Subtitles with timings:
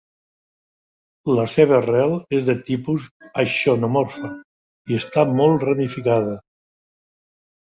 [1.39, 3.05] La seva rel és de tipus
[3.43, 4.33] axonomorfa
[4.95, 6.35] i està molt ramificada.